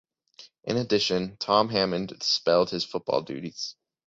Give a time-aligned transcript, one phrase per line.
[0.63, 3.75] In addition, Tom Hammond spelled his football duties.